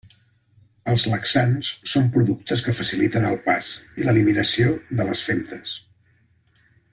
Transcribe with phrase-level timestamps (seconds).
[0.93, 3.69] Els laxants són productes que faciliten el pas
[4.01, 5.77] i l'eliminació de les femtes.